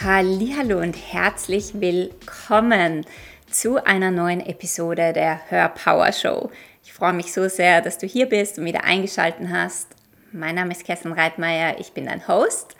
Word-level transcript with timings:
Hallo 0.00 0.78
und 0.78 0.94
herzlich 0.94 1.72
willkommen 1.80 3.04
zu 3.50 3.84
einer 3.84 4.12
neuen 4.12 4.38
Episode 4.46 5.12
der 5.12 5.40
Hör 5.50 5.70
Power 5.70 6.12
Show. 6.12 6.52
Ich 6.84 6.92
freue 6.92 7.12
mich 7.12 7.32
so 7.32 7.48
sehr, 7.48 7.80
dass 7.80 7.98
du 7.98 8.06
hier 8.06 8.26
bist 8.26 8.58
und 8.58 8.64
wieder 8.64 8.84
eingeschaltet 8.84 9.48
hast. 9.50 9.88
Mein 10.30 10.54
Name 10.54 10.70
ist 10.70 10.84
Kerstin 10.84 11.10
Reitmeier, 11.10 11.80
ich 11.80 11.94
bin 11.94 12.06
dein 12.06 12.28
Host. 12.28 12.76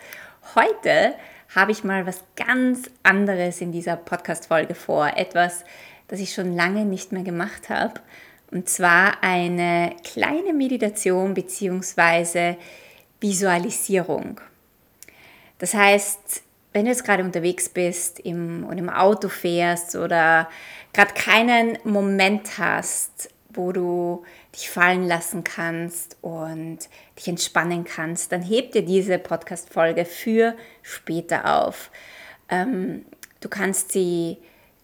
Heute 0.55 1.13
habe 1.53 1.73
ich 1.73 1.83
mal 1.83 2.07
was 2.07 2.23
ganz 2.37 2.89
anderes 3.03 3.59
in 3.59 3.73
dieser 3.73 3.97
Podcast-Folge 3.97 4.73
vor. 4.73 5.11
Etwas, 5.17 5.65
das 6.07 6.21
ich 6.21 6.33
schon 6.33 6.55
lange 6.55 6.85
nicht 6.85 7.11
mehr 7.11 7.23
gemacht 7.23 7.67
habe. 7.67 7.99
Und 8.49 8.69
zwar 8.69 9.21
eine 9.21 9.93
kleine 10.05 10.53
Meditation 10.53 11.33
bzw. 11.33 12.55
Visualisierung. 13.19 14.39
Das 15.57 15.73
heißt, 15.73 16.43
wenn 16.73 16.85
du 16.85 16.91
jetzt 16.91 17.03
gerade 17.03 17.23
unterwegs 17.23 17.69
bist 17.69 18.19
im, 18.19 18.63
und 18.63 18.77
im 18.77 18.89
Auto 18.89 19.27
fährst 19.29 19.95
oder 19.95 20.49
gerade 20.93 21.13
keinen 21.13 21.77
Moment 21.83 22.57
hast, 22.57 23.29
wo 23.51 23.71
du 23.71 24.23
dich 24.55 24.69
fallen 24.69 25.07
lassen 25.07 25.43
kannst 25.43 26.17
und 26.21 26.79
dich 27.17 27.27
entspannen 27.27 27.83
kannst, 27.83 28.31
dann 28.31 28.43
heb 28.43 28.71
dir 28.71 28.83
diese 28.83 29.17
Podcast-Folge 29.17 30.05
für 30.05 30.55
später 30.83 31.59
auf. 31.59 31.89
Ähm, 32.49 33.05
du 33.41 33.49
kannst 33.49 33.91
sie 33.91 34.37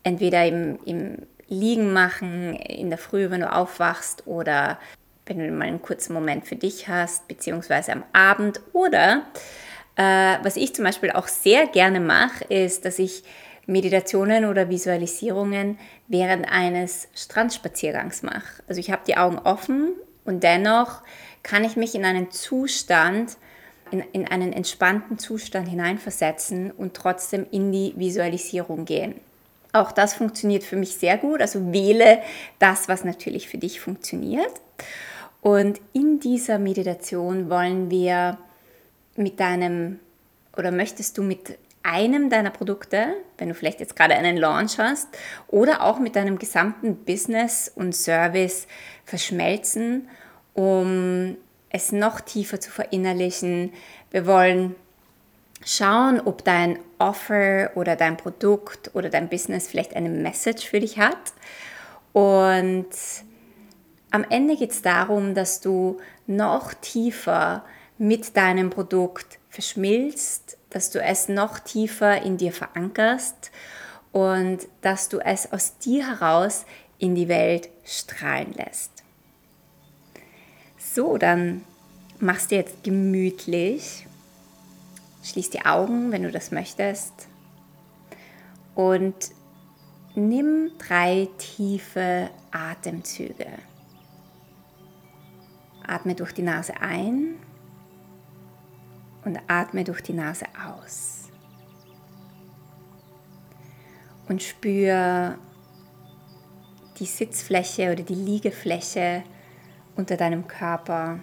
entweder 0.03 0.45
im, 0.45 0.79
im 0.85 1.17
Liegen 1.47 1.93
machen, 1.93 2.55
in 2.55 2.89
der 2.89 2.97
Früh, 2.97 3.29
wenn 3.29 3.41
du 3.41 3.51
aufwachst 3.51 4.25
oder 4.25 4.79
wenn 5.27 5.39
du 5.39 5.51
mal 5.51 5.67
einen 5.67 5.81
kurzen 5.81 6.13
Moment 6.13 6.45
für 6.47 6.55
dich 6.55 6.87
hast, 6.87 7.27
beziehungsweise 7.27 7.91
am 7.91 8.03
Abend 8.13 8.61
oder 8.73 9.25
äh, 9.95 10.37
was 10.43 10.57
ich 10.57 10.75
zum 10.75 10.85
Beispiel 10.85 11.11
auch 11.11 11.27
sehr 11.27 11.67
gerne 11.67 11.99
mache, 11.99 12.43
ist, 12.45 12.85
dass 12.85 12.99
ich 12.99 13.23
Meditationen 13.67 14.45
oder 14.45 14.69
Visualisierungen 14.69 15.79
während 16.07 16.49
eines 16.51 17.07
Strandspaziergangs 17.15 18.21
mache. 18.23 18.63
Also 18.67 18.79
ich 18.79 18.91
habe 18.91 19.01
die 19.07 19.17
Augen 19.17 19.39
offen 19.39 19.93
und 20.23 20.43
dennoch 20.43 21.01
kann 21.43 21.63
ich 21.63 21.75
mich 21.75 21.95
in 21.95 22.05
einen 22.05 22.31
Zustand, 22.31 23.37
in, 23.91 24.01
in 24.11 24.27
einen 24.27 24.53
entspannten 24.53 25.17
Zustand 25.17 25.67
hineinversetzen 25.67 26.71
und 26.71 26.93
trotzdem 26.93 27.45
in 27.51 27.71
die 27.71 27.93
Visualisierung 27.95 28.85
gehen. 28.85 29.15
Auch 29.73 29.91
das 29.91 30.13
funktioniert 30.13 30.63
für 30.63 30.77
mich 30.77 30.95
sehr 30.95 31.17
gut. 31.17 31.41
Also 31.41 31.73
wähle 31.73 32.21
das, 32.59 32.87
was 32.87 33.03
natürlich 33.03 33.49
für 33.49 33.57
dich 33.57 33.81
funktioniert. 33.81 34.51
Und 35.41 35.81
in 35.93 36.19
dieser 36.19 36.59
Meditation 36.59 37.49
wollen 37.49 37.91
wir 37.91 38.37
mit 39.15 39.39
deinem 39.39 39.99
oder 40.57 40.71
möchtest 40.71 41.17
du 41.17 41.23
mit 41.23 41.57
einem 41.83 42.29
deiner 42.29 42.49
Produkte, 42.49 43.15
wenn 43.37 43.49
du 43.49 43.55
vielleicht 43.55 43.79
jetzt 43.79 43.95
gerade 43.95 44.15
einen 44.15 44.37
Launch 44.37 44.79
hast, 44.79 45.07
oder 45.47 45.83
auch 45.83 45.99
mit 45.99 46.15
deinem 46.15 46.39
gesamten 46.39 46.95
Business 47.05 47.71
und 47.73 47.95
Service 47.95 48.67
verschmelzen, 49.03 50.09
um 50.53 51.37
es 51.69 51.91
noch 51.91 52.21
tiefer 52.21 52.59
zu 52.59 52.71
verinnerlichen. 52.71 53.71
Wir 54.09 54.25
wollen 54.25 54.75
schauen, 55.63 56.19
ob 56.21 56.43
dein 56.43 56.79
Offer 56.97 57.71
oder 57.75 57.95
dein 57.95 58.17
Produkt 58.17 58.91
oder 58.95 59.09
dein 59.09 59.29
Business 59.29 59.67
vielleicht 59.67 59.95
eine 59.95 60.09
Message 60.09 60.67
für 60.67 60.79
dich 60.79 60.97
hat. 60.97 61.33
Und 62.13 62.87
am 64.09 64.25
Ende 64.29 64.55
geht 64.55 64.71
es 64.71 64.81
darum, 64.81 65.35
dass 65.35 65.59
du 65.59 65.99
noch 66.25 66.73
tiefer 66.73 67.63
mit 67.97 68.35
deinem 68.35 68.69
Produkt 68.69 69.39
verschmilzt, 69.49 70.57
dass 70.69 70.91
du 70.91 71.01
es 71.01 71.29
noch 71.29 71.59
tiefer 71.59 72.21
in 72.21 72.37
dir 72.37 72.51
verankerst 72.51 73.51
und 74.11 74.59
dass 74.81 75.09
du 75.09 75.19
es 75.19 75.51
aus 75.51 75.77
dir 75.77 76.07
heraus 76.07 76.65
in 76.97 77.15
die 77.15 77.27
Welt 77.27 77.69
strahlen 77.85 78.53
lässt. 78.53 78.91
So, 80.77 81.17
dann 81.17 81.63
machst 82.19 82.51
du 82.51 82.55
jetzt 82.55 82.83
gemütlich, 82.83 84.05
schließ 85.23 85.49
die 85.49 85.65
Augen, 85.65 86.11
wenn 86.11 86.23
du 86.23 86.31
das 86.31 86.51
möchtest 86.51 87.27
und 88.75 89.15
nimm 90.15 90.71
drei 90.77 91.27
tiefe 91.37 92.29
Atemzüge. 92.51 93.47
Atme 95.87 96.15
durch 96.15 96.33
die 96.33 96.41
Nase 96.41 96.73
ein 96.81 97.34
und 99.25 99.39
atme 99.47 99.83
durch 99.83 100.01
die 100.01 100.13
Nase 100.13 100.45
aus. 100.65 101.29
Und 104.29 104.41
spür 104.41 105.37
die 106.99 107.05
Sitzfläche 107.05 107.91
oder 107.91 108.03
die 108.03 108.15
Liegefläche 108.15 109.23
unter 109.95 110.15
deinem 110.15 110.47
Körper. 110.47 111.19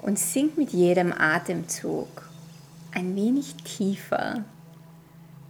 Und 0.00 0.18
sink 0.18 0.56
mit 0.56 0.72
jedem 0.72 1.12
Atemzug 1.12 2.28
ein 2.92 3.14
wenig 3.14 3.54
tiefer 3.56 4.44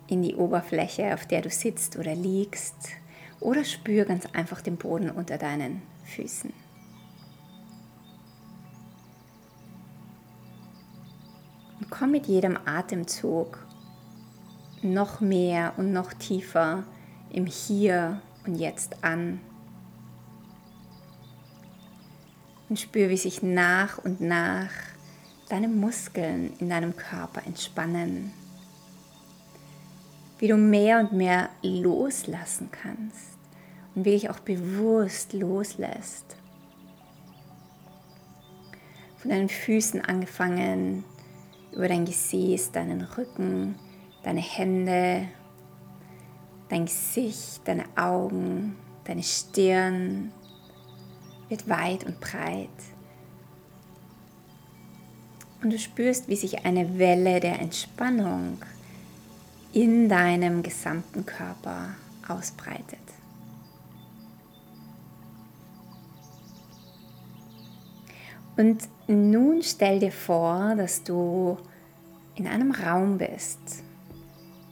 in 0.08 0.22
die 0.22 0.34
Oberfläche, 0.34 1.14
auf 1.14 1.26
der 1.26 1.42
du 1.42 1.50
sitzt 1.50 1.96
oder 1.96 2.14
liegst. 2.14 2.74
Oder 3.38 3.64
spür 3.64 4.06
ganz 4.06 4.26
einfach 4.32 4.62
den 4.62 4.78
Boden 4.78 5.10
unter 5.10 5.36
deinen 5.36 5.82
Füßen. 6.04 6.65
Und 11.78 11.90
komm 11.90 12.12
mit 12.12 12.26
jedem 12.26 12.58
Atemzug 12.64 13.58
noch 14.82 15.20
mehr 15.20 15.74
und 15.76 15.92
noch 15.92 16.12
tiefer 16.12 16.84
im 17.30 17.46
Hier 17.46 18.20
und 18.46 18.56
Jetzt 18.56 19.04
an. 19.04 19.40
Und 22.68 22.80
spür, 22.80 23.08
wie 23.08 23.16
sich 23.16 23.42
nach 23.42 23.98
und 23.98 24.20
nach 24.20 24.70
deine 25.48 25.68
Muskeln 25.68 26.52
in 26.58 26.68
deinem 26.68 26.96
Körper 26.96 27.46
entspannen. 27.46 28.32
Wie 30.38 30.48
du 30.48 30.56
mehr 30.56 31.00
und 31.00 31.12
mehr 31.12 31.48
loslassen 31.62 32.70
kannst 32.70 33.38
und 33.94 34.04
wie 34.04 34.10
dich 34.10 34.28
auch 34.28 34.40
bewusst 34.40 35.32
loslässt. 35.32 36.36
Von 39.18 39.30
deinen 39.30 39.48
Füßen 39.48 40.04
angefangen, 40.04 41.04
über 41.76 41.88
dein 41.88 42.06
Gesäß, 42.06 42.72
deinen 42.72 43.02
Rücken, 43.02 43.76
deine 44.22 44.40
Hände, 44.40 45.28
dein 46.68 46.86
Gesicht, 46.86 47.60
deine 47.66 47.84
Augen, 47.96 48.76
deine 49.04 49.22
Stirn 49.22 50.32
wird 51.48 51.68
weit 51.68 52.04
und 52.04 52.18
breit. 52.20 52.68
Und 55.62 55.72
du 55.72 55.78
spürst, 55.78 56.28
wie 56.28 56.36
sich 56.36 56.64
eine 56.64 56.98
Welle 56.98 57.40
der 57.40 57.60
Entspannung 57.60 58.58
in 59.72 60.08
deinem 60.08 60.62
gesamten 60.62 61.26
Körper 61.26 61.94
ausbreitet. 62.26 63.05
Und 68.56 68.88
nun 69.06 69.62
stell 69.62 70.00
dir 70.00 70.12
vor, 70.12 70.74
dass 70.76 71.02
du 71.02 71.58
in 72.34 72.46
einem 72.46 72.70
Raum 72.70 73.18
bist. 73.18 73.60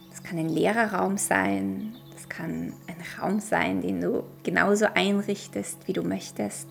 Das 0.09 0.23
kann 0.23 0.39
ein 0.39 0.49
leerer 0.49 0.93
Raum 0.93 1.17
sein, 1.17 1.95
das 2.13 2.27
kann 2.29 2.73
ein 2.87 3.21
Raum 3.21 3.39
sein, 3.39 3.81
den 3.81 4.01
du 4.01 4.23
genauso 4.43 4.85
einrichtest, 4.93 5.87
wie 5.87 5.93
du 5.93 6.03
möchtest. 6.03 6.67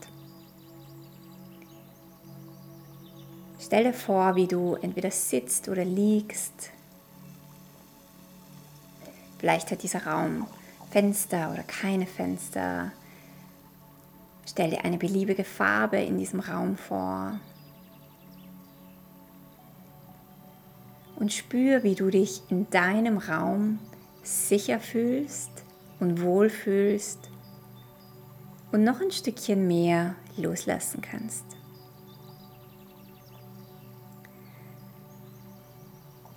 Stell 3.60 3.84
dir 3.84 3.94
vor, 3.94 4.36
wie 4.36 4.47
du 4.47 4.74
entweder 4.74 5.10
sitzt 5.10 5.68
oder 5.68 5.84
liegst. 5.84 6.71
Vielleicht 9.39 9.71
hat 9.71 9.83
dieser 9.83 10.06
Raum 10.06 10.47
Fenster 10.91 11.50
oder 11.53 11.62
keine 11.62 12.06
Fenster. 12.06 12.92
Stell 14.46 14.70
dir 14.70 14.84
eine 14.84 14.98
beliebige 14.98 15.44
Farbe 15.44 15.96
in 15.98 16.18
diesem 16.18 16.41
Raum 16.41 16.76
vor. 16.76 17.41
Und 21.16 21.32
spür, 21.32 21.82
wie 21.82 21.94
du 21.94 22.10
dich 22.10 22.42
in 22.50 22.68
deinem 22.70 23.18
Raum 23.18 23.78
sicher 24.22 24.80
fühlst 24.80 25.50
und 26.00 26.20
wohlfühlst 26.20 27.30
und 28.72 28.84
noch 28.84 29.00
ein 29.00 29.10
Stückchen 29.10 29.66
mehr 29.66 30.16
loslassen 30.36 31.00
kannst. 31.00 31.44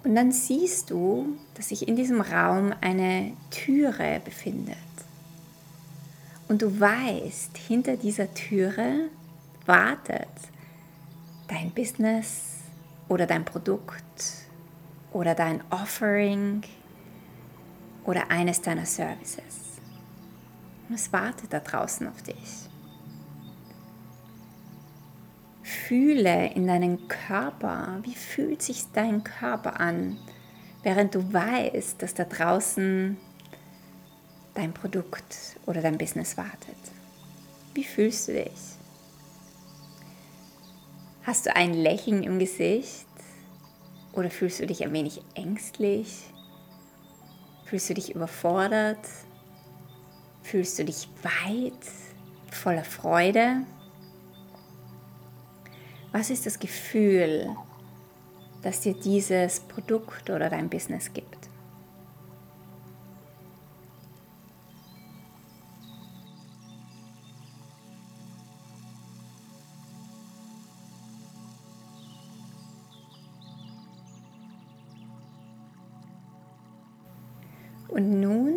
Und 0.03 0.15
dann 0.15 0.31
siehst 0.31 0.91
du, 0.91 1.35
dass 1.55 1.69
sich 1.69 1.87
in 1.87 1.97
diesem 1.97 2.21
Raum 2.21 2.73
eine 2.79 3.33
Türe 3.49 4.21
befindet. 4.23 4.86
Und 6.47 6.61
du 6.61 6.79
weißt, 6.79 7.57
hinter 7.57 7.97
dieser 7.97 8.33
Türe 8.33 9.09
wartet 9.65 10.27
dein 11.47 11.71
Business, 11.71 12.57
oder 13.07 13.25
dein 13.25 13.45
Produkt 13.45 13.93
oder 15.11 15.35
dein 15.35 15.63
Offering 15.69 16.63
oder 18.03 18.29
eines 18.29 18.61
deiner 18.61 18.85
Services. 18.85 19.79
Und 20.87 20.95
es 20.95 21.11
wartet 21.11 21.51
da 21.51 21.59
draußen 21.59 22.07
auf 22.07 22.21
dich. 22.21 22.69
Fühle 25.63 26.47
in 26.53 26.67
deinen 26.67 27.07
Körper, 27.07 27.99
wie 28.03 28.15
fühlt 28.15 28.61
sich 28.61 28.85
dein 28.93 29.23
Körper 29.23 29.79
an, 29.79 30.17
während 30.83 31.15
du 31.15 31.33
weißt, 31.33 32.01
dass 32.01 32.13
da 32.13 32.23
draußen 32.23 33.17
dein 34.57 34.73
Produkt 34.73 35.35
oder 35.67 35.81
dein 35.81 35.97
Business 35.97 36.35
wartet. 36.35 36.75
Wie 37.75 37.83
fühlst 37.83 38.27
du 38.27 38.33
dich? 38.33 38.77
Hast 41.23 41.45
du 41.45 41.55
ein 41.55 41.73
Lächeln 41.73 42.23
im 42.23 42.39
Gesicht 42.39 43.05
oder 44.13 44.31
fühlst 44.31 44.59
du 44.59 44.65
dich 44.65 44.83
ein 44.83 44.93
wenig 44.93 45.21
ängstlich? 45.35 46.23
Fühlst 47.65 47.89
du 47.89 47.93
dich 47.93 48.15
überfordert? 48.15 49.05
Fühlst 50.41 50.79
du 50.79 50.85
dich 50.85 51.07
weit, 51.21 51.73
voller 52.51 52.85
Freude? 52.85 53.63
Was 56.11 56.31
ist 56.31 56.47
das 56.47 56.57
Gefühl, 56.57 57.55
das 58.63 58.79
dir 58.79 58.95
dieses 58.95 59.59
Produkt 59.59 60.29
oder 60.31 60.49
dein 60.49 60.69
Business 60.69 61.13
gibt? 61.13 61.36
Und 77.89 78.19
nun 78.19 78.55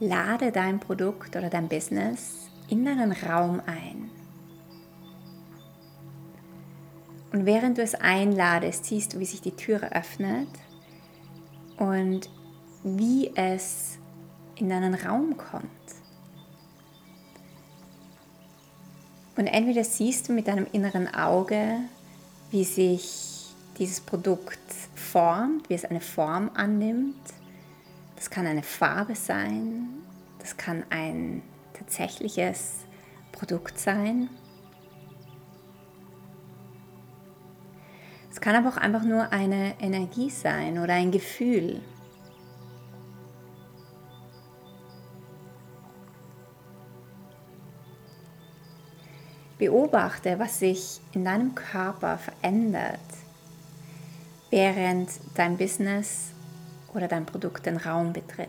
lade 0.00 0.52
dein 0.52 0.80
Produkt 0.80 1.36
oder 1.36 1.48
dein 1.48 1.68
Business 1.68 2.48
in 2.68 2.84
deinen 2.84 3.12
Raum 3.12 3.60
ein. 3.66 4.10
Und 7.32 7.46
während 7.46 7.78
du 7.78 7.82
es 7.82 7.94
einladest, 7.94 8.86
siehst 8.86 9.14
du, 9.14 9.18
wie 9.18 9.26
sich 9.26 9.40
die 9.40 9.56
Türe 9.56 9.92
öffnet 9.92 10.48
und 11.78 12.30
wie 12.82 13.32
es 13.34 13.98
in 14.56 14.68
deinen 14.68 14.94
Raum 14.94 15.36
kommt. 15.36 15.66
Und 19.36 19.46
entweder 19.48 19.84
siehst 19.84 20.28
du 20.28 20.32
mit 20.32 20.48
deinem 20.48 20.66
inneren 20.72 21.12
Auge, 21.12 21.80
wie 22.50 22.64
sich 22.64 23.54
dieses 23.78 24.00
Produkt 24.00 24.58
formt, 24.94 25.68
wie 25.68 25.74
es 25.74 25.84
eine 25.84 26.00
Form 26.00 26.50
annimmt 26.54 27.16
das 28.16 28.30
kann 28.30 28.46
eine 28.46 28.62
Farbe 28.62 29.14
sein, 29.14 29.88
das 30.38 30.56
kann 30.56 30.84
ein 30.90 31.42
tatsächliches 31.74 32.86
Produkt 33.30 33.78
sein. 33.78 34.28
Es 38.30 38.40
kann 38.40 38.54
aber 38.54 38.68
auch 38.68 38.76
einfach 38.76 39.04
nur 39.04 39.32
eine 39.32 39.74
Energie 39.80 40.30
sein 40.30 40.78
oder 40.78 40.94
ein 40.94 41.10
Gefühl. 41.10 41.80
Beobachte, 49.58 50.38
was 50.38 50.58
sich 50.58 51.00
in 51.12 51.24
deinem 51.24 51.54
Körper 51.54 52.18
verändert, 52.18 53.00
während 54.50 55.08
dein 55.34 55.56
Business 55.56 56.35
oder 56.96 57.08
dein 57.08 57.26
Produkt 57.26 57.66
den 57.66 57.76
Raum 57.76 58.14
betritt. 58.14 58.48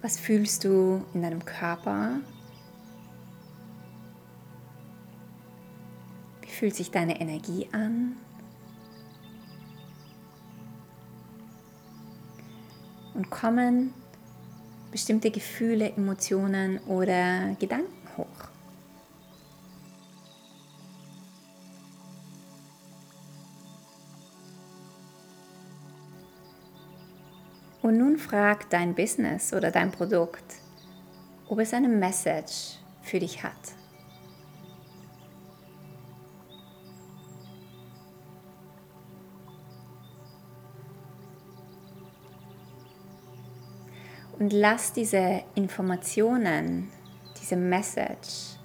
Was 0.00 0.18
fühlst 0.18 0.64
du 0.64 1.04
in 1.12 1.22
deinem 1.22 1.44
Körper? 1.44 2.20
Wie 6.40 6.48
fühlt 6.48 6.74
sich 6.74 6.90
deine 6.90 7.20
Energie 7.20 7.68
an? 7.72 8.16
Und 13.12 13.30
kommen 13.30 13.92
bestimmte 14.90 15.30
Gefühle, 15.30 15.90
Emotionen 15.92 16.78
oder 16.86 17.54
Gedanken 17.58 18.08
hoch? 18.16 18.53
Und 27.84 27.98
nun 27.98 28.16
frag 28.16 28.70
dein 28.70 28.94
Business 28.94 29.52
oder 29.52 29.70
dein 29.70 29.90
Produkt, 29.90 30.54
ob 31.46 31.58
es 31.58 31.74
eine 31.74 31.86
Message 31.86 32.78
für 33.02 33.20
dich 33.20 33.42
hat. 33.42 33.52
Und 44.38 44.54
lass 44.54 44.94
diese 44.94 45.42
Informationen, 45.54 46.90
diese 47.38 47.56
Message 47.56 48.56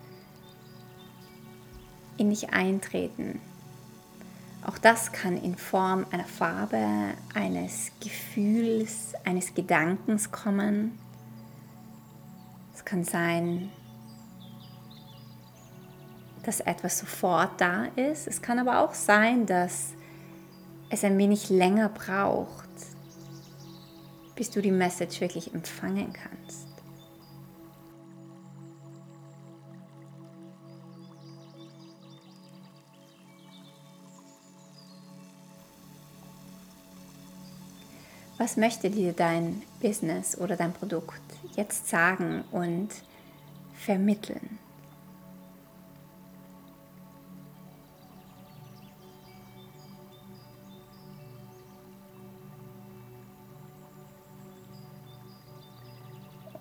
in 2.15 2.29
dich 2.29 2.53
eintreten. 2.53 3.41
Auch 4.69 4.77
das 4.77 5.11
kann 5.11 5.35
in 5.35 5.55
Form 5.55 6.05
einer 6.11 6.25
Farbe, 6.25 6.85
eines 7.33 7.91
Gefühls, 7.99 9.13
eines 9.25 9.55
Gedankens 9.55 10.31
kommen. 10.31 10.99
Es 12.75 12.85
kann 12.85 13.03
sein, 13.03 13.71
dass 16.43 16.59
etwas 16.59 16.99
sofort 16.99 17.59
da 17.59 17.85
ist. 17.95 18.27
Es 18.27 18.43
kann 18.43 18.59
aber 18.59 18.81
auch 18.81 18.93
sein, 18.93 19.47
dass 19.47 19.93
es 20.91 21.03
ein 21.03 21.17
wenig 21.17 21.49
länger 21.49 21.89
braucht, 21.89 22.69
bis 24.35 24.51
du 24.51 24.61
die 24.61 24.69
Message 24.69 25.19
wirklich 25.19 25.51
empfangen 25.51 26.13
kannst. 26.13 26.68
Was 38.39 38.55
möchte 38.55 38.89
dir 38.89 39.11
dein 39.11 39.63
Business 39.81 40.37
oder 40.37 40.55
dein 40.55 40.71
Produkt 40.71 41.21
jetzt 41.57 41.89
sagen 41.89 42.45
und 42.53 42.87
vermitteln? 43.73 44.57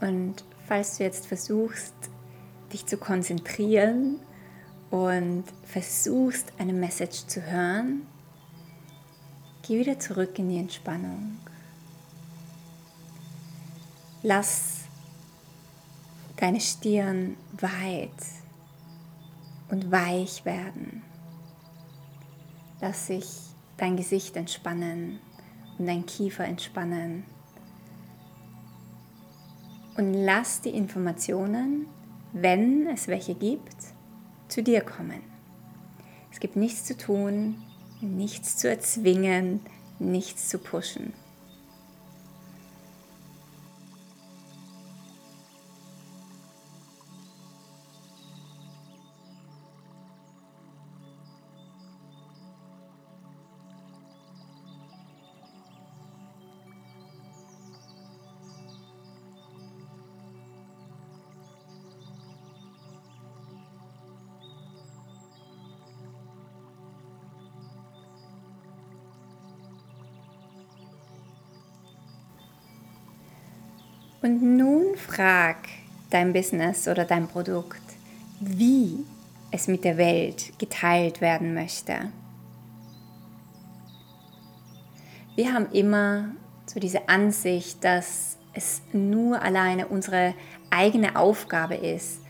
Und 0.01 0.43
falls 0.67 0.99
du 0.99 1.05
jetzt 1.05 1.29
versuchst, 1.29 1.95
dich 2.73 2.87
zu 2.87 2.97
konzentrieren 2.97 4.19
und 4.91 5.45
versuchst, 5.63 6.53
eine 6.59 6.73
Message 6.73 7.29
zu 7.29 7.41
hören, 7.41 8.05
geh 9.63 9.79
wieder 9.79 10.01
zurück 10.01 10.37
in 10.41 10.49
die 10.49 10.59
Entspannung. 10.59 11.39
Lass 14.23 14.81
deine 16.37 16.61
Stirn 16.61 17.37
weit 17.61 18.11
und 19.71 19.93
weich 19.93 20.45
werden. 20.45 21.03
Lass 22.81 23.07
sich 23.07 23.29
dein 23.77 23.97
Gesicht 23.97 24.37
entspannen 24.37 25.21
und 25.79 25.87
dein 25.87 26.05
Kiefer 26.05 26.45
entspannen. 26.45 27.25
Und 29.97 30.15
lass 30.15 30.63
die 30.63 30.71
Informationen, 30.71 31.87
wenn 32.33 32.89
es 32.89 33.07
welche 33.07 33.37
gibt, 33.37 33.77
zu 34.49 34.65
dir 34.65 34.81
kommen. 34.81 35.23
Es 36.33 36.41
gibt 36.41 36.57
nichts 36.57 36.85
zu 36.85 36.97
tun, 36.97 37.63
nichts 38.01 38.57
zu 38.57 38.69
erzwingen, 38.69 39.61
nichts 40.01 40.49
zu 40.49 40.59
pushen. 40.59 41.13
Und 74.21 74.43
nun 74.43 74.97
frag 74.97 75.57
dein 76.11 76.33
Business 76.33 76.89
oder 76.89 77.05
dein 77.05 77.29
Produkt, 77.29 77.83
wie 78.41 79.05
es 79.51 79.69
mit 79.69 79.85
der 79.85 79.97
Welt 79.97 80.59
geteilt 80.59 81.21
werden 81.21 81.55
möchte. 81.55 82.13
Wir 85.37 85.53
haben 85.53 85.71
immer 85.73 86.31
so 86.67 86.81
diese 86.81 87.09
Ansicht, 87.09 87.85
dass 87.85 88.39
es 88.55 88.83
nur 88.93 89.41
alleine 89.41 89.87
unsere 89.87 90.35
eigene 90.71 91.17
Aufgabe 91.17 91.77
ist, 91.77 92.21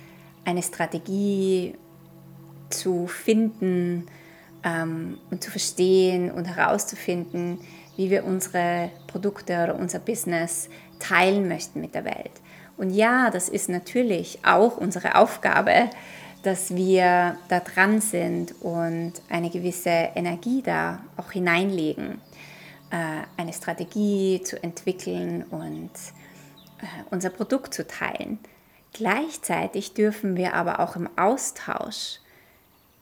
eine 0.45 0.63
Strategie 0.63 1.75
zu 2.69 3.07
finden 3.07 4.07
ähm, 4.63 5.19
und 5.31 5.43
zu 5.43 5.51
verstehen 5.51 6.31
und 6.31 6.45
herauszufinden, 6.45 7.59
wie 7.99 8.11
wir 8.11 8.25
unsere 8.25 8.91
Produkte 9.09 9.65
oder 9.65 9.75
unser 9.75 9.99
Business 9.99 10.71
teilen 11.01 11.49
möchten 11.49 11.81
mit 11.81 11.97
der 11.97 12.05
Welt. 12.05 12.31
Und 12.77 12.91
ja, 12.91 13.29
das 13.31 13.49
ist 13.49 13.69
natürlich 13.69 14.39
auch 14.45 14.77
unsere 14.77 15.17
Aufgabe, 15.17 15.91
dass 16.45 16.77
wir 16.77 17.37
da 17.49 17.59
dran 17.59 18.01
sind 18.01 18.55
und 18.63 19.15
eine 19.29 19.51
gewisse 19.51 19.91
Energie 20.15 20.63
da 20.63 21.01
auch 21.17 21.33
hineinlegen, 21.33 22.21
äh, 22.91 23.25
eine 23.37 23.53
Strategie 23.53 24.43
zu 24.45 24.63
entwickeln 24.63 25.43
und 25.51 25.91
äh, 26.81 26.87
unser 27.11 27.31
Produkt 27.31 27.75
zu 27.75 27.85
teilen. 27.85 28.39
Gleichzeitig 28.93 29.95
dürfen 29.95 30.37
wir 30.37 30.55
aber 30.55 30.79
auch 30.79 30.95
im 30.95 31.09
Austausch 31.19 32.21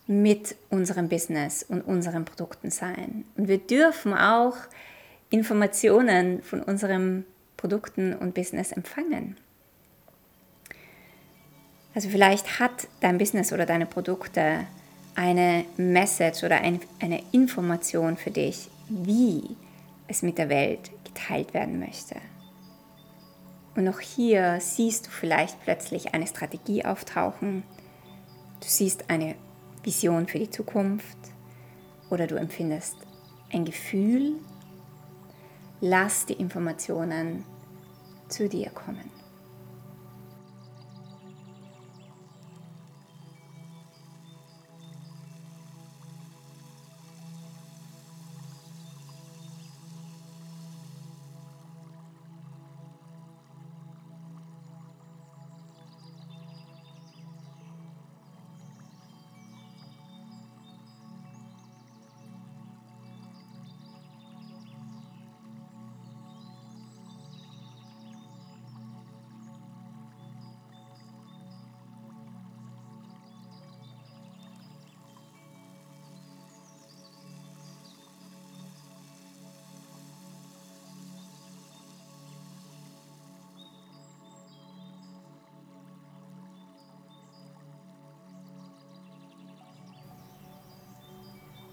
mit 0.07 0.57
unserem 0.71 1.09
Business 1.09 1.65
und 1.65 1.83
unseren 1.83 2.25
Produkten 2.25 2.71
sein. 2.71 3.25
Und 3.37 3.49
wir 3.49 3.59
dürfen 3.59 4.15
auch 4.15 4.57
Informationen 5.31 6.43
von 6.43 6.63
unseren 6.63 7.25
Produkten 7.57 8.15
und 8.15 8.35
Business 8.35 8.73
empfangen. 8.73 9.37
Also 11.95 12.09
vielleicht 12.09 12.61
hat 12.61 12.89
dein 13.01 13.19
Business 13.19 13.53
oder 13.53 13.67
deine 13.67 13.87
Produkte 13.87 14.67
eine 15.15 15.65
Message 15.79 16.45
oder 16.45 16.61
ein, 16.61 16.81
eine 17.01 17.23
Information 17.33 18.17
für 18.17 18.31
dich, 18.31 18.69
wie 18.89 19.57
es 20.07 20.23
mit 20.23 20.39
der 20.39 20.49
Welt 20.49 20.91
geteilt 21.05 21.55
werden 21.55 21.81
möchte. 21.81 22.17
Und 23.75 23.89
auch 23.89 24.01
hier 24.01 24.59
siehst 24.61 25.07
du 25.07 25.11
vielleicht 25.11 25.63
plötzlich 25.65 26.15
eine 26.15 26.27
Strategie 26.27 26.85
auftauchen. 26.85 27.63
Du 28.61 28.67
siehst 28.67 29.11
eine 29.11 29.35
Vision 29.87 30.27
für 30.27 30.41
die 30.41 30.51
Zukunft 30.51 31.17
oder 32.11 32.27
du 32.27 32.35
empfindest 32.35 32.97
ein 33.53 33.65
Gefühl. 33.65 34.33
Lass 35.81 36.27
die 36.27 36.35
Informationen 36.35 37.45
zu 38.29 38.49
dir 38.49 38.71
kommen. 38.71 39.16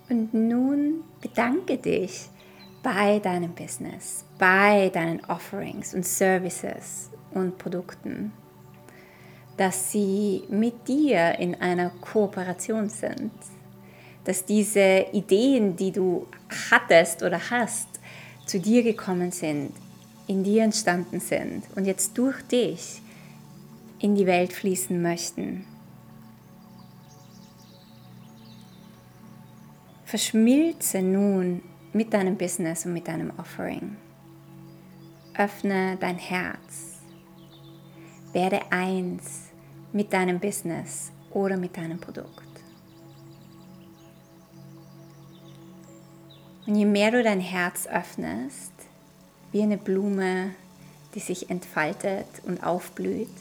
Und 0.09 0.33
nun 0.33 1.03
bedanke 1.21 1.77
dich 1.77 2.29
bei 2.83 3.19
deinem 3.19 3.53
Business, 3.53 4.25
bei 4.37 4.89
deinen 4.89 5.23
Offerings 5.25 5.93
und 5.93 6.05
Services 6.05 7.09
und 7.33 7.57
Produkten, 7.57 8.33
dass 9.57 9.91
sie 9.91 10.43
mit 10.49 10.87
dir 10.87 11.39
in 11.39 11.55
einer 11.55 11.89
Kooperation 12.01 12.89
sind, 12.89 13.31
dass 14.25 14.45
diese 14.45 15.05
Ideen, 15.13 15.75
die 15.75 15.91
du 15.91 16.27
hattest 16.69 17.23
oder 17.23 17.39
hast, 17.49 17.87
zu 18.45 18.59
dir 18.59 18.83
gekommen 18.83 19.31
sind, 19.31 19.71
in 20.27 20.43
dir 20.43 20.63
entstanden 20.63 21.19
sind 21.19 21.63
und 21.75 21.85
jetzt 21.85 22.17
durch 22.17 22.41
dich 22.43 23.01
in 23.99 24.15
die 24.15 24.25
Welt 24.25 24.51
fließen 24.51 25.01
möchten. 25.01 25.65
Verschmilze 30.13 31.01
nun 31.01 31.63
mit 31.91 32.13
deinem 32.13 32.37
Business 32.37 32.85
und 32.85 32.93
mit 32.93 33.07
deinem 33.07 33.33
Offering. 33.39 33.97
Öffne 35.35 35.97
dein 35.99 36.19
Herz. 36.19 36.99
Werde 38.31 38.61
eins 38.71 39.45
mit 39.91 40.13
deinem 40.13 40.39
Business 40.39 41.11
oder 41.31 41.57
mit 41.57 41.75
deinem 41.75 41.99
Produkt. 41.99 42.47
Und 46.67 46.75
je 46.75 46.85
mehr 46.85 47.09
du 47.09 47.23
dein 47.23 47.39
Herz 47.39 47.87
öffnest, 47.87 48.73
wie 49.51 49.63
eine 49.63 49.79
Blume, 49.79 50.51
die 51.15 51.21
sich 51.21 51.49
entfaltet 51.49 52.27
und 52.45 52.63
aufblüht, 52.63 53.33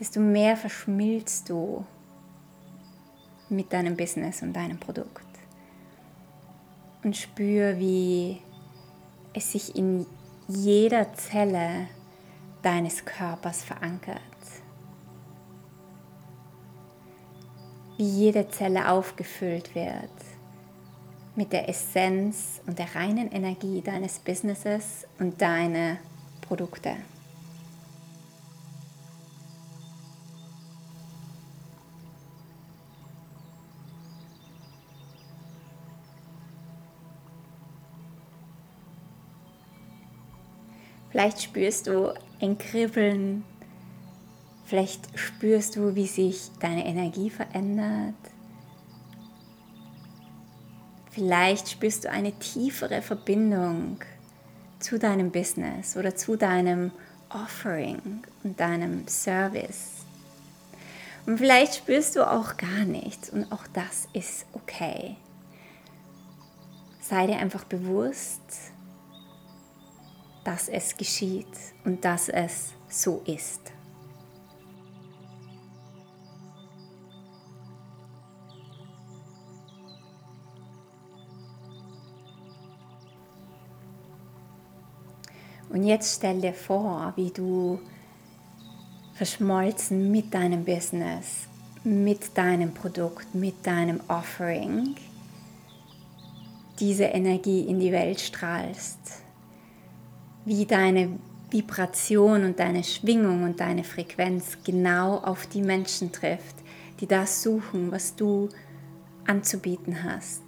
desto 0.00 0.18
mehr 0.18 0.56
verschmilzt 0.56 1.50
du 1.50 1.84
mit 3.48 3.72
deinem 3.72 3.96
Business 3.96 4.42
und 4.42 4.52
deinem 4.52 4.78
Produkt. 4.78 5.24
Und 7.02 7.16
spür, 7.16 7.78
wie 7.78 8.38
es 9.34 9.52
sich 9.52 9.76
in 9.76 10.06
jeder 10.48 11.12
Zelle 11.14 11.88
deines 12.62 13.04
Körpers 13.04 13.62
verankert. 13.62 14.20
Wie 17.96 18.08
jede 18.08 18.48
Zelle 18.48 18.90
aufgefüllt 18.90 19.74
wird 19.74 20.10
mit 21.36 21.52
der 21.52 21.68
Essenz 21.68 22.60
und 22.66 22.78
der 22.78 22.94
reinen 22.94 23.30
Energie 23.30 23.82
deines 23.82 24.18
Businesses 24.18 25.06
und 25.18 25.40
deiner 25.40 25.98
Produkte. 26.40 26.96
Vielleicht 41.14 41.42
spürst 41.42 41.86
du 41.86 42.12
ein 42.40 42.58
Kribbeln. 42.58 43.44
Vielleicht 44.66 45.16
spürst 45.16 45.76
du, 45.76 45.94
wie 45.94 46.08
sich 46.08 46.50
deine 46.58 46.84
Energie 46.84 47.30
verändert. 47.30 48.16
Vielleicht 51.12 51.68
spürst 51.68 52.02
du 52.02 52.10
eine 52.10 52.32
tiefere 52.32 53.00
Verbindung 53.00 53.98
zu 54.80 54.98
deinem 54.98 55.30
Business 55.30 55.96
oder 55.96 56.16
zu 56.16 56.34
deinem 56.34 56.90
Offering 57.28 58.24
und 58.42 58.58
deinem 58.58 59.06
Service. 59.06 60.04
Und 61.26 61.38
vielleicht 61.38 61.76
spürst 61.76 62.16
du 62.16 62.28
auch 62.28 62.56
gar 62.56 62.84
nichts 62.84 63.30
und 63.30 63.52
auch 63.52 63.68
das 63.72 64.08
ist 64.14 64.46
okay. 64.52 65.14
Sei 67.00 67.28
dir 67.28 67.36
einfach 67.36 67.62
bewusst, 67.62 68.73
dass 70.44 70.68
es 70.68 70.96
geschieht 70.96 71.46
und 71.84 72.04
dass 72.04 72.28
es 72.28 72.72
so 72.88 73.22
ist. 73.24 73.72
Und 85.70 85.82
jetzt 85.82 86.18
stell 86.18 86.40
dir 86.40 86.54
vor, 86.54 87.12
wie 87.16 87.30
du 87.30 87.80
verschmolzen 89.14 90.12
mit 90.12 90.32
deinem 90.32 90.64
Business, 90.64 91.48
mit 91.82 92.38
deinem 92.38 92.72
Produkt, 92.72 93.34
mit 93.34 93.66
deinem 93.66 94.00
Offering 94.06 94.94
diese 96.78 97.04
Energie 97.04 97.62
in 97.62 97.80
die 97.80 97.90
Welt 97.90 98.20
strahlst 98.20 99.23
wie 100.44 100.66
deine 100.66 101.18
Vibration 101.50 102.44
und 102.44 102.58
deine 102.58 102.82
Schwingung 102.82 103.44
und 103.44 103.60
deine 103.60 103.84
Frequenz 103.84 104.58
genau 104.64 105.18
auf 105.18 105.46
die 105.46 105.62
Menschen 105.62 106.12
trifft, 106.12 106.56
die 107.00 107.06
das 107.06 107.42
suchen, 107.42 107.92
was 107.92 108.16
du 108.16 108.48
anzubieten 109.26 110.02
hast. 110.02 110.42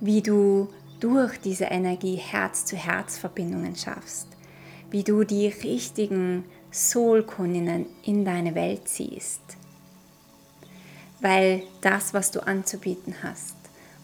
Wie 0.00 0.22
du 0.22 0.68
durch 1.00 1.38
diese 1.38 1.64
Energie 1.64 2.16
Herz-zu-Herz-Verbindungen 2.16 3.76
schaffst. 3.76 4.28
Wie 4.90 5.02
du 5.02 5.24
die 5.24 5.48
richtigen 5.48 6.44
Soul-Kundinnen 6.72 7.86
in 8.02 8.24
deine 8.24 8.54
Welt 8.54 8.88
ziehst. 8.88 9.40
Weil 11.20 11.62
das, 11.80 12.14
was 12.14 12.30
du 12.30 12.40
anzubieten 12.40 13.14
hast 13.22 13.56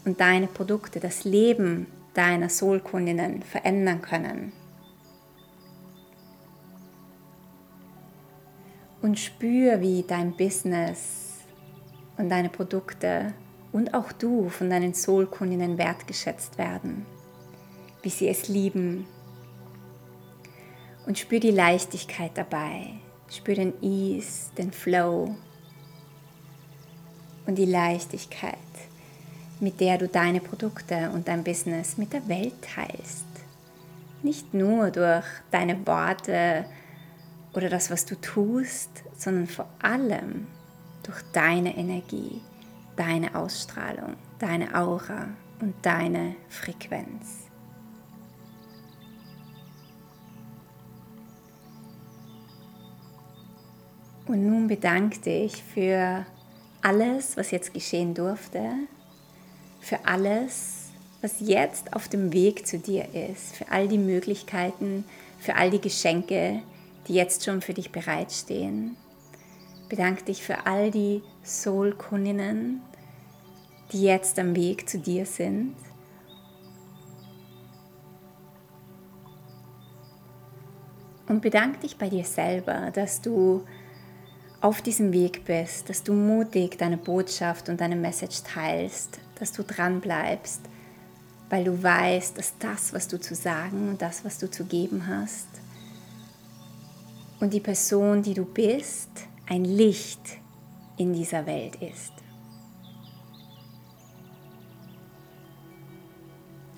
und 0.05 0.21
deine 0.21 0.47
Produkte 0.47 0.99
das 0.99 1.25
Leben 1.25 1.87
deiner 2.15 2.49
Soul-Kundinnen 2.49 3.43
verändern 3.43 4.03
können. 4.03 4.53
Und 9.01 9.19
spür, 9.19 9.81
wie 9.81 10.05
dein 10.07 10.37
Business 10.37 11.41
und 12.17 12.29
deine 12.29 12.49
Produkte 12.49 13.35
und 13.73 13.95
auch 13.95 14.13
du 14.13 14.49
von 14.49 14.71
deinen 14.71 14.95
Soul-Kundinnen 14.95 15.79
wertgeschätzt 15.79 16.59
werden, 16.59 17.07
wie 18.03 18.11
sie 18.11 18.29
es 18.29 18.49
lieben. 18.49 19.07
Und 21.07 21.19
spür 21.19 21.41
die 21.41 21.51
Leichtigkeit 21.51 22.31
dabei, 22.35 22.91
spür 23.29 23.57
den 23.57 23.73
Ease, 23.83 24.53
den 24.57 24.71
Flow 24.71 25.35
und 27.47 27.57
die 27.57 27.65
Leichtigkeit, 27.65 28.57
mit 29.63 29.79
der 29.79 29.97
du 29.97 30.09
deine 30.09 30.41
Produkte 30.41 31.11
und 31.15 31.29
dein 31.29 31.45
Business 31.45 31.97
mit 31.97 32.13
der 32.13 32.27
Welt 32.27 32.55
teilst. 32.63 33.25
Nicht 34.25 34.53
nur 34.53 34.91
durch 34.91 35.25
deine 35.53 35.87
Worte 35.87 36.65
oder 37.55 37.69
das, 37.69 37.89
was 37.89 38.05
du 38.05 38.21
tust, 38.21 38.91
sondern 39.17 39.47
vor 39.47 39.69
allem 39.81 40.49
durch 41.05 41.23
deine 41.33 41.77
Energie, 41.77 42.41
deine 42.97 43.37
Ausstrahlung, 43.37 44.17
deine 44.41 44.75
Aura 44.75 45.29
und 45.61 45.75
deine 45.83 46.35
Frequenz. 46.49 47.47
Und 54.27 54.45
nun 54.45 54.67
bedanke 54.67 55.21
dich 55.21 55.63
für 55.63 56.27
alles, 56.81 57.37
was 57.37 57.53
jetzt 57.53 57.73
geschehen 57.73 58.13
durfte, 58.15 58.73
für 59.83 60.07
alles, 60.07 60.93
was 61.21 61.41
jetzt 61.41 61.93
auf 61.93 62.09
dem 62.09 62.33
Weg 62.33 62.67
zu 62.67 62.79
dir 62.79 63.07
ist, 63.15 63.57
für 63.57 63.71
all 63.71 63.89
die 63.89 63.99
Möglichkeiten, 63.99 65.05
für 65.39 65.57
all 65.57 65.71
die 65.71 65.81
Geschenke, 65.81 66.63
die 67.09 67.15
jetzt 67.15 67.45
schon 67.45 67.61
für 67.61 67.75
dich 67.75 67.91
bereitstehen. 67.91 68.97
Bedanke 69.89 70.25
dich 70.25 70.43
für 70.43 70.67
all 70.67 70.93
die 70.93 71.21
Soul-Kundinnen, 71.45 72.81
die 73.91 74.03
jetzt 74.03 74.39
am 74.39 74.55
Weg 74.55 74.89
zu 74.89 74.99
dir 74.99 75.27
sind. 75.27 75.75
Und 81.27 81.43
bedanke 81.43 81.81
dich 81.81 81.97
bei 81.97 82.09
dir 82.09 82.25
selber, 82.25 82.93
dass 82.93 83.21
du 83.21 83.65
auf 84.63 84.81
diesem 84.81 85.13
Weg 85.13 85.45
bist, 85.45 85.89
dass 85.89 86.05
du 86.05 86.13
mutig 86.13 86.79
deine 86.79 86.97
Botschaft 86.97 87.69
und 87.69 87.81
deine 87.81 87.97
Message 87.97 88.43
teilst, 88.45 89.19
dass 89.35 89.53
du 89.53 89.65
dran 89.65 90.01
bleibst, 90.01 90.61
weil 91.51 91.65
du 91.65 91.83
weißt, 91.83 92.39
dass 92.39 92.57
das, 92.59 92.95
was 92.95 93.09
du 93.09 93.21
zu 93.21 93.35
sagen 93.35 93.89
und 93.89 94.01
das, 94.01 94.25
was 94.25 94.39
du 94.39 94.49
zu 94.49 94.65
geben 94.65 95.07
hast, 95.07 95.49
und 97.41 97.53
die 97.53 97.61
Person, 97.61 98.23
die 98.23 98.35
du 98.35 98.45
bist, 98.45 99.11
ein 99.49 99.65
Licht 99.65 100.39
in 100.97 101.13
dieser 101.13 101.45
Welt 101.45 101.75
ist. 101.83 102.13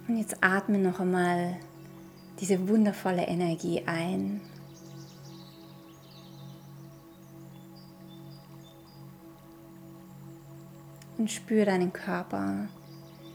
Und 0.08 0.16
jetzt 0.16 0.38
atme 0.40 0.78
noch 0.78 1.00
einmal 1.00 1.58
diese 2.40 2.66
wundervolle 2.66 3.26
Energie 3.26 3.82
ein. 3.84 4.40
Und 11.18 11.30
spür 11.30 11.64
deinen 11.64 11.92
Körper. 11.92 12.68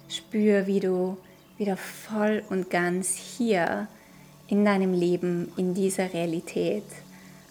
Spür, 0.07 0.67
wie 0.67 0.79
du 0.79 1.17
wieder 1.57 1.77
voll 1.77 2.43
und 2.49 2.69
ganz 2.69 3.15
hier 3.15 3.87
in 4.47 4.65
deinem 4.65 4.93
Leben, 4.93 5.51
in 5.57 5.73
dieser 5.73 6.13
Realität 6.13 6.85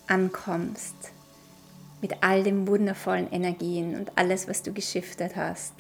ankommst 0.07 1.13
mit 2.01 2.23
all 2.23 2.43
den 2.43 2.67
wundervollen 2.67 3.31
Energien 3.31 3.97
und 3.97 4.17
alles, 4.17 4.49
was 4.49 4.63
du 4.63 4.73
geschiftet 4.73 5.37
hast 5.37 5.75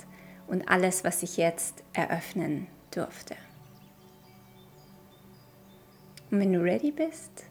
und 0.47 0.69
alles, 0.69 1.05
was 1.05 1.21
sich 1.21 1.37
jetzt 1.37 1.83
eröffnen 1.93 2.67
durfte. 2.91 3.37
Und 6.31 6.41
wenn 6.41 6.53
du 6.53 6.61
ready 6.61 6.91
bist, 6.91 7.45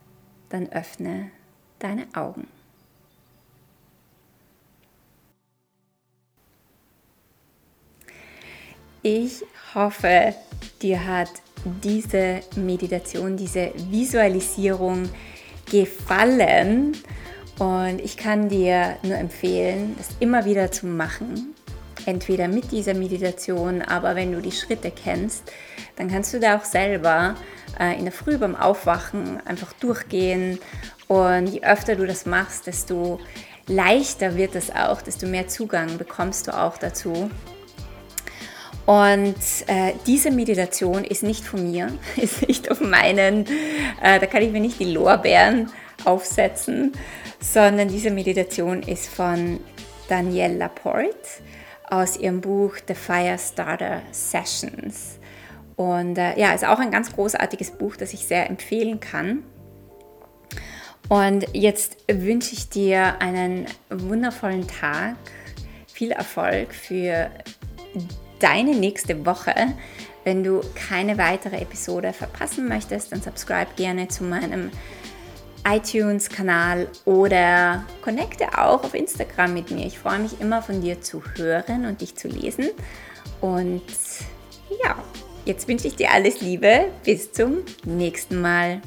dann 0.49 0.69
öffne 0.69 1.31
deine 1.79 2.07
Augen. 2.13 2.47
Ich 9.09 9.41
hoffe, 9.73 10.35
dir 10.81 11.07
hat 11.07 11.29
diese 11.63 12.41
Meditation, 12.57 13.37
diese 13.37 13.71
Visualisierung 13.89 15.07
gefallen. 15.71 16.91
Und 17.57 18.01
ich 18.01 18.17
kann 18.17 18.49
dir 18.49 18.97
nur 19.03 19.15
empfehlen, 19.15 19.95
das 19.97 20.09
immer 20.19 20.43
wieder 20.43 20.73
zu 20.73 20.87
machen. 20.87 21.55
Entweder 22.05 22.49
mit 22.49 22.73
dieser 22.73 22.95
Meditation, 22.95 23.81
aber 23.81 24.17
wenn 24.17 24.33
du 24.33 24.41
die 24.41 24.51
Schritte 24.51 24.91
kennst, 24.91 25.53
dann 25.95 26.09
kannst 26.09 26.33
du 26.33 26.41
da 26.41 26.57
auch 26.57 26.65
selber 26.65 27.35
äh, 27.79 27.97
in 27.97 28.03
der 28.03 28.11
Früh 28.11 28.37
beim 28.37 28.57
Aufwachen 28.57 29.39
einfach 29.47 29.71
durchgehen. 29.71 30.59
Und 31.07 31.47
je 31.47 31.63
öfter 31.63 31.95
du 31.95 32.05
das 32.05 32.25
machst, 32.25 32.67
desto 32.67 33.21
leichter 33.67 34.35
wird 34.35 34.55
es 34.55 34.69
auch, 34.69 35.01
desto 35.01 35.27
mehr 35.27 35.47
Zugang 35.47 35.97
bekommst 35.97 36.47
du 36.47 36.59
auch 36.59 36.77
dazu. 36.77 37.31
Und 38.87 39.35
äh, 39.67 39.91
diese 40.05 40.31
Meditation 40.31 41.03
ist 41.03 41.21
nicht 41.21 41.43
von 41.43 41.69
mir, 41.69 41.91
ist 42.15 42.47
nicht 42.47 42.71
auf 42.71 42.79
meinen, 42.79 43.45
äh, 44.01 44.17
da 44.17 44.25
kann 44.25 44.41
ich 44.41 44.51
mir 44.51 44.61
nicht 44.61 44.79
die 44.79 44.93
Lorbeeren 44.93 45.69
aufsetzen, 46.05 46.93
sondern 47.41 47.89
diese 47.89 48.11
Meditation 48.11 48.81
ist 48.81 49.09
von 49.09 49.59
Danielle 50.07 50.55
Laporte 50.55 51.11
aus 51.89 52.15
ihrem 52.15 52.39
Buch 52.39 52.77
The 52.87 52.93
Fire 52.93 53.37
Starter 53.37 54.03
Sessions. 54.11 55.19
Und 55.75 56.17
äh, 56.17 56.39
ja, 56.39 56.53
ist 56.53 56.65
auch 56.65 56.79
ein 56.79 56.89
ganz 56.89 57.11
großartiges 57.11 57.71
Buch, 57.71 57.97
das 57.97 58.13
ich 58.13 58.25
sehr 58.25 58.49
empfehlen 58.49 59.01
kann. 59.01 59.43
Und 61.09 61.45
jetzt 61.51 61.97
wünsche 62.09 62.53
ich 62.53 62.69
dir 62.69 63.19
einen 63.19 63.65
wundervollen 63.89 64.65
Tag, 64.65 65.17
viel 65.87 66.11
Erfolg 66.11 66.73
für 66.73 67.29
deine 68.39 68.75
nächste 68.75 69.25
Woche. 69.25 69.53
Wenn 70.23 70.43
du 70.43 70.61
keine 70.75 71.17
weitere 71.17 71.57
Episode 71.61 72.13
verpassen 72.13 72.67
möchtest, 72.67 73.11
dann 73.11 73.21
subscribe 73.21 73.71
gerne 73.75 74.07
zu 74.07 74.23
meinem 74.23 74.71
iTunes-Kanal 75.65 76.87
oder 77.05 77.83
connecte 78.01 78.57
auch 78.57 78.83
auf 78.83 78.93
Instagram 78.93 79.53
mit 79.53 79.71
mir. 79.71 79.85
Ich 79.85 79.99
freue 79.99 80.19
mich 80.19 80.39
immer 80.39 80.61
von 80.61 80.81
dir 80.81 81.01
zu 81.01 81.21
hören 81.35 81.85
und 81.85 82.01
dich 82.01 82.15
zu 82.15 82.27
lesen. 82.27 82.69
Und 83.41 83.83
ja, 84.83 84.95
jetzt 85.45 85.67
wünsche 85.67 85.87
ich 85.87 85.95
dir 85.95 86.11
alles 86.11 86.41
Liebe. 86.41 86.85
Bis 87.03 87.31
zum 87.31 87.59
nächsten 87.85 88.41
Mal. 88.41 88.81